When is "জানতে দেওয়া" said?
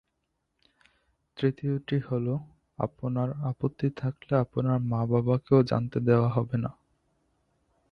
5.63-6.29